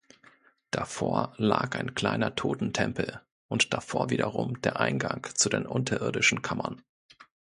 Davor 0.71 1.35
lag 1.37 1.75
ein 1.75 1.93
kleiner 1.93 2.33
Totentempel 2.33 3.21
und 3.49 3.71
davor 3.71 4.09
wiederum 4.09 4.59
der 4.61 4.79
Eingang 4.79 5.27
zu 5.35 5.47
den 5.47 5.67
unterirdischen 5.67 6.41
Kammern. 6.41 6.81